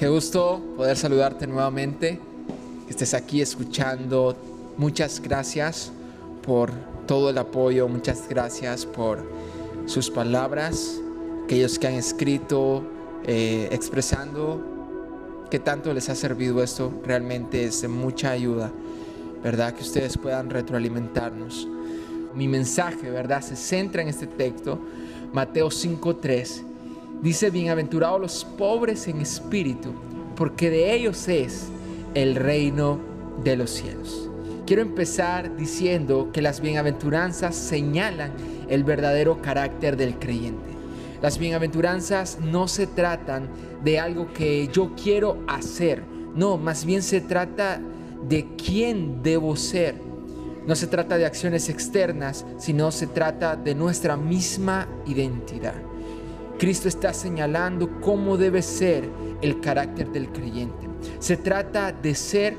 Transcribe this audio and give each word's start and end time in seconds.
Qué 0.00 0.08
gusto 0.08 0.62
poder 0.78 0.96
saludarte 0.96 1.46
nuevamente, 1.46 2.18
que 2.86 2.90
estés 2.90 3.12
aquí 3.12 3.42
escuchando. 3.42 4.34
Muchas 4.78 5.20
gracias 5.20 5.92
por 6.42 6.72
todo 7.06 7.28
el 7.28 7.36
apoyo, 7.36 7.86
muchas 7.86 8.26
gracias 8.26 8.86
por 8.86 9.30
sus 9.84 10.08
palabras, 10.08 10.98
aquellos 11.44 11.78
que 11.78 11.86
han 11.86 11.96
escrito, 11.96 12.82
eh, 13.26 13.68
expresando 13.72 14.64
qué 15.50 15.58
tanto 15.58 15.92
les 15.92 16.08
ha 16.08 16.14
servido 16.14 16.62
esto, 16.62 16.90
realmente 17.04 17.66
es 17.66 17.82
de 17.82 17.88
mucha 17.88 18.30
ayuda, 18.30 18.72
¿verdad? 19.44 19.74
Que 19.74 19.82
ustedes 19.82 20.16
puedan 20.16 20.48
retroalimentarnos. 20.48 21.68
Mi 22.34 22.48
mensaje, 22.48 23.10
¿verdad? 23.10 23.42
Se 23.42 23.54
centra 23.54 24.00
en 24.00 24.08
este 24.08 24.26
texto, 24.26 24.78
Mateo 25.34 25.68
5.3 25.68 26.69
Dice, 27.22 27.50
bienaventurados 27.50 28.18
los 28.18 28.44
pobres 28.44 29.06
en 29.06 29.20
espíritu, 29.20 29.92
porque 30.36 30.70
de 30.70 30.94
ellos 30.94 31.28
es 31.28 31.68
el 32.14 32.34
reino 32.34 32.98
de 33.44 33.56
los 33.56 33.68
cielos. 33.70 34.30
Quiero 34.66 34.80
empezar 34.80 35.54
diciendo 35.54 36.30
que 36.32 36.40
las 36.40 36.62
bienaventuranzas 36.62 37.54
señalan 37.54 38.32
el 38.70 38.84
verdadero 38.84 39.42
carácter 39.42 39.98
del 39.98 40.18
creyente. 40.18 40.70
Las 41.20 41.38
bienaventuranzas 41.38 42.38
no 42.40 42.66
se 42.68 42.86
tratan 42.86 43.50
de 43.84 44.00
algo 44.00 44.32
que 44.32 44.70
yo 44.72 44.94
quiero 44.94 45.44
hacer, 45.46 46.02
no, 46.34 46.56
más 46.56 46.86
bien 46.86 47.02
se 47.02 47.20
trata 47.20 47.82
de 48.26 48.46
quién 48.56 49.22
debo 49.22 49.56
ser. 49.56 49.94
No 50.66 50.74
se 50.74 50.86
trata 50.86 51.18
de 51.18 51.26
acciones 51.26 51.68
externas, 51.68 52.46
sino 52.58 52.90
se 52.92 53.08
trata 53.08 53.56
de 53.56 53.74
nuestra 53.74 54.16
misma 54.16 54.88
identidad. 55.06 55.89
Cristo 56.60 56.88
está 56.88 57.14
señalando 57.14 58.02
cómo 58.02 58.36
debe 58.36 58.60
ser 58.60 59.08
el 59.40 59.60
carácter 59.60 60.12
del 60.12 60.28
creyente. 60.28 60.88
Se 61.18 61.38
trata 61.38 61.90
de 61.90 62.14
ser 62.14 62.54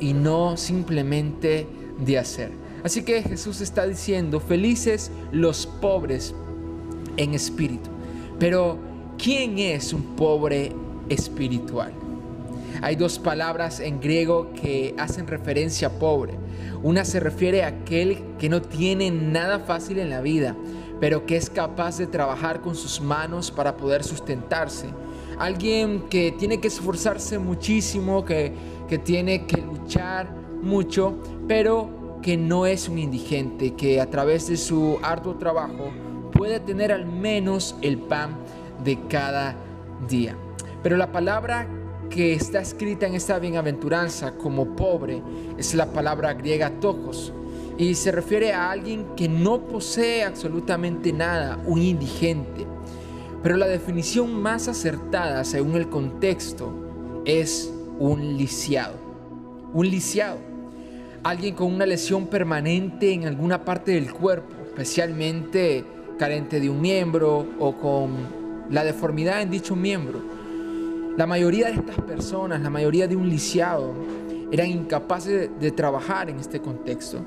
y 0.00 0.12
no 0.12 0.56
simplemente 0.56 1.68
de 2.04 2.18
hacer. 2.18 2.50
Así 2.82 3.04
que 3.04 3.22
Jesús 3.22 3.60
está 3.60 3.86
diciendo, 3.86 4.40
felices 4.40 5.12
los 5.30 5.68
pobres 5.68 6.34
en 7.16 7.32
espíritu. 7.32 7.90
Pero, 8.40 8.76
¿quién 9.18 9.60
es 9.60 9.92
un 9.92 10.16
pobre 10.16 10.72
espiritual? 11.08 11.92
Hay 12.82 12.96
dos 12.96 13.20
palabras 13.20 13.78
en 13.78 14.00
griego 14.00 14.50
que 14.60 14.96
hacen 14.98 15.28
referencia 15.28 15.86
a 15.86 15.92
pobre. 15.92 16.34
Una 16.82 17.04
se 17.04 17.20
refiere 17.20 17.62
a 17.62 17.68
aquel 17.68 18.18
que 18.36 18.48
no 18.48 18.60
tiene 18.60 19.12
nada 19.12 19.60
fácil 19.60 20.00
en 20.00 20.10
la 20.10 20.20
vida, 20.20 20.56
pero 21.04 21.26
que 21.26 21.36
es 21.36 21.50
capaz 21.50 21.98
de 21.98 22.06
trabajar 22.06 22.62
con 22.62 22.74
sus 22.74 22.98
manos 22.98 23.50
para 23.50 23.76
poder 23.76 24.02
sustentarse. 24.02 24.88
Alguien 25.38 26.04
que 26.08 26.32
tiene 26.32 26.60
que 26.60 26.68
esforzarse 26.68 27.38
muchísimo, 27.38 28.24
que, 28.24 28.54
que 28.88 28.96
tiene 28.96 29.44
que 29.44 29.60
luchar 29.60 30.34
mucho, 30.62 31.18
pero 31.46 32.18
que 32.22 32.38
no 32.38 32.64
es 32.64 32.88
un 32.88 32.98
indigente, 32.98 33.74
que 33.74 34.00
a 34.00 34.08
través 34.08 34.46
de 34.46 34.56
su 34.56 34.98
arduo 35.02 35.34
trabajo 35.34 35.90
puede 36.32 36.58
tener 36.58 36.90
al 36.90 37.04
menos 37.04 37.76
el 37.82 37.98
pan 37.98 38.38
de 38.82 38.98
cada 39.06 39.56
día. 40.08 40.34
Pero 40.82 40.96
la 40.96 41.12
palabra 41.12 41.68
que 42.08 42.32
está 42.32 42.62
escrita 42.62 43.06
en 43.06 43.12
esta 43.12 43.38
bienaventuranza 43.38 44.38
como 44.38 44.74
pobre 44.74 45.22
es 45.58 45.74
la 45.74 45.84
palabra 45.84 46.32
griega 46.32 46.70
tojos 46.80 47.30
y 47.76 47.94
se 47.94 48.12
refiere 48.12 48.52
a 48.52 48.70
alguien 48.70 49.06
que 49.16 49.28
no 49.28 49.62
posee 49.66 50.22
absolutamente 50.22 51.12
nada, 51.12 51.58
un 51.66 51.82
indigente. 51.82 52.66
Pero 53.42 53.56
la 53.56 53.66
definición 53.66 54.40
más 54.40 54.68
acertada 54.68 55.44
según 55.44 55.74
el 55.76 55.88
contexto 55.88 57.22
es 57.24 57.72
un 57.98 58.36
lisiado. 58.36 58.94
Un 59.72 59.88
lisiado. 59.88 60.38
Alguien 61.22 61.54
con 61.54 61.72
una 61.72 61.86
lesión 61.86 62.26
permanente 62.26 63.12
en 63.12 63.26
alguna 63.26 63.64
parte 63.64 63.92
del 63.92 64.12
cuerpo, 64.12 64.54
especialmente 64.66 65.84
carente 66.18 66.60
de 66.60 66.70
un 66.70 66.80
miembro 66.80 67.46
o 67.58 67.76
con 67.76 68.10
la 68.70 68.84
deformidad 68.84 69.42
en 69.42 69.50
dicho 69.50 69.74
miembro. 69.74 70.20
La 71.16 71.26
mayoría 71.26 71.66
de 71.66 71.74
estas 71.74 72.00
personas, 72.00 72.60
la 72.60 72.70
mayoría 72.70 73.06
de 73.06 73.16
un 73.16 73.28
lisiado, 73.28 73.94
eran 74.50 74.68
incapaces 74.68 75.50
de, 75.58 75.70
trabajar 75.70 76.30
en 76.30 76.38
este 76.38 76.60
contexto, 76.60 77.20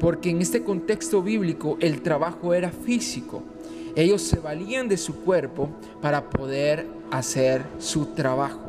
porque 0.00 0.30
en 0.30 0.40
este 0.40 0.64
contexto 0.64 1.22
bíblico 1.22 1.76
el 1.80 2.00
trabajo 2.00 2.54
era 2.54 2.70
físico. 2.70 3.42
Ellos 3.94 4.22
se 4.22 4.38
valían 4.38 4.88
de 4.88 4.96
su 4.96 5.16
cuerpo 5.16 5.68
para 6.00 6.30
poder 6.30 6.86
hacer 7.10 7.62
su 7.78 8.06
trabajo. 8.06 8.60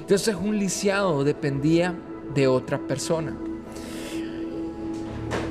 Entonces 0.00 0.34
un 0.34 0.58
lisiado 0.58 1.22
dependía 1.24 1.94
de 2.34 2.46
otra 2.48 2.78
persona. 2.78 3.36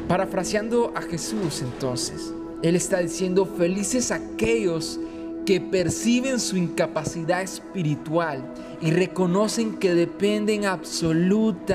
Parafraseando 0.07 0.91
a 0.95 1.01
Jesús 1.01 1.61
entonces, 1.61 2.33
Él 2.63 2.75
está 2.75 2.99
diciendo, 2.99 3.45
felices 3.45 4.11
aquellos 4.11 4.99
que 5.45 5.61
perciben 5.61 6.39
su 6.39 6.57
incapacidad 6.57 7.41
espiritual 7.41 8.43
y 8.81 8.91
reconocen 8.91 9.77
que 9.77 9.93
dependen 9.93 10.65
absolutamente 10.65 11.65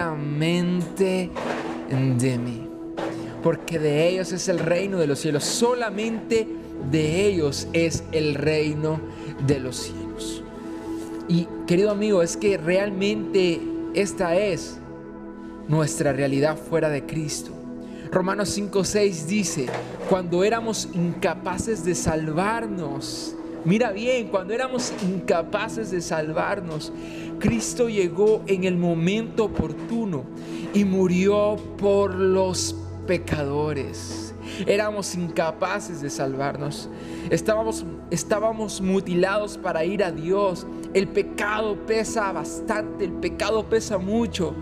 de 1.91 2.39
mí. 2.39 2.76
Porque 3.47 3.79
de 3.79 4.09
ellos 4.09 4.33
es 4.33 4.49
el 4.49 4.59
reino 4.59 4.99
de 4.99 5.07
los 5.07 5.21
cielos. 5.21 5.45
Solamente 5.45 6.49
de 6.91 7.27
ellos 7.27 7.69
es 7.73 8.03
el 8.11 8.34
reino 8.34 8.99
de 9.47 9.61
los 9.61 9.77
cielos. 9.77 10.43
Y 11.29 11.47
querido 11.65 11.93
amigo, 11.93 12.23
es 12.25 12.37
que 12.37 12.59
realmente 12.59 13.61
esta 13.95 14.34
es 14.34 14.79
nuestra 15.69 16.12
realidad 16.12 16.59
fuera 16.59 16.89
de 16.89 17.07
Cristo. 17.07 17.53
Romanos 18.11 18.49
5:6 18.59 19.27
dice, 19.27 19.67
cuando 20.11 20.43
éramos 20.43 20.89
incapaces 20.93 21.84
de 21.84 21.95
salvarnos, 21.95 23.37
Mira 23.65 23.91
bien, 23.91 24.28
cuando 24.28 24.55
éramos 24.55 24.93
incapaces 25.03 25.91
de 25.91 26.01
salvarnos, 26.01 26.93
Cristo 27.41 27.89
llegó 27.89 28.43
en 28.47 28.63
el 28.63 28.77
momento 28.77 29.47
oportuno 29.47 30.23
y 30.73 30.84
murió 30.84 31.57
por 31.77 32.15
los 32.15 32.77
pecadores. 33.06 34.34
Éramos 34.67 35.15
incapaces 35.15 36.00
de 36.00 36.11
salvarnos. 36.11 36.89
Estábamos, 37.31 37.84
estábamos 38.11 38.81
mutilados 38.81 39.56
para 39.59 39.84
ir 39.84 40.03
a 40.03 40.11
Dios. 40.11 40.67
El 40.94 41.09
pecado 41.09 41.77
pesa 41.87 42.33
bastante, 42.33 43.05
el 43.05 43.12
pecado 43.12 43.65
pesa 43.69 43.99
mucho. 43.99 44.55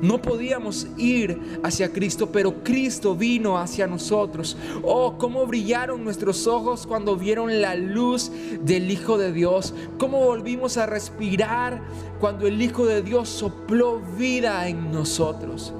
No 0.00 0.22
podíamos 0.22 0.86
ir 0.96 1.60
hacia 1.62 1.92
Cristo, 1.92 2.30
pero 2.32 2.64
Cristo 2.64 3.14
vino 3.14 3.58
hacia 3.58 3.86
nosotros. 3.86 4.56
Oh, 4.82 5.18
cómo 5.18 5.46
brillaron 5.46 6.02
nuestros 6.04 6.46
ojos 6.46 6.86
cuando 6.86 7.16
vieron 7.16 7.60
la 7.60 7.74
luz 7.74 8.32
del 8.62 8.90
Hijo 8.90 9.18
de 9.18 9.32
Dios. 9.32 9.74
Cómo 9.98 10.24
volvimos 10.24 10.78
a 10.78 10.86
respirar 10.86 11.82
cuando 12.18 12.46
el 12.46 12.62
Hijo 12.62 12.86
de 12.86 13.02
Dios 13.02 13.28
sopló 13.28 14.00
vida 14.16 14.68
en 14.68 14.90
nosotros. 14.90 15.74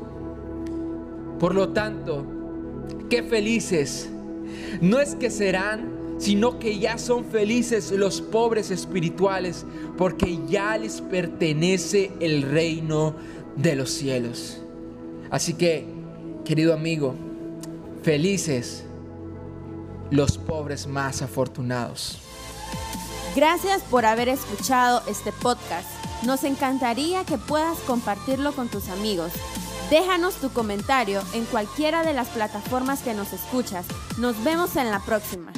Por 1.41 1.55
lo 1.55 1.71
tanto, 1.71 2.25
qué 3.09 3.25
felices. 3.25 4.09
No 4.81 5.01
es 5.01 5.17
que 5.17 5.31
serán 5.31 5.99
sino 6.21 6.59
que 6.59 6.79
ya 6.79 6.99
son 6.99 7.25
felices 7.25 7.91
los 7.93 8.21
pobres 8.21 8.71
espirituales, 8.71 9.65
porque 9.97 10.39
ya 10.47 10.77
les 10.77 11.01
pertenece 11.01 12.13
el 12.21 12.43
reino 12.43 13.15
de 13.57 13.75
los 13.75 13.91
cielos. 13.91 14.61
Así 15.31 15.55
que, 15.55 15.87
querido 16.45 16.75
amigo, 16.75 17.15
felices 18.03 18.85
los 20.11 20.37
pobres 20.37 20.87
más 20.87 21.23
afortunados. 21.23 22.19
Gracias 23.35 23.81
por 23.85 24.05
haber 24.05 24.29
escuchado 24.29 25.03
este 25.09 25.33
podcast. 25.33 25.89
Nos 26.25 26.45
encantaría 26.45 27.25
que 27.25 27.39
puedas 27.39 27.79
compartirlo 27.87 28.53
con 28.53 28.69
tus 28.69 28.91
amigos. 28.91 29.33
Déjanos 29.91 30.37
tu 30.37 30.51
comentario 30.51 31.21
en 31.33 31.45
cualquiera 31.47 32.05
de 32.05 32.15
las 32.15 32.29
plataformas 32.29 33.03
que 33.03 33.13
nos 33.13 33.33
escuchas. 33.33 33.87
Nos 34.19 34.43
vemos 34.45 34.77
en 34.77 34.89
la 34.89 35.01
próxima. 35.01 35.53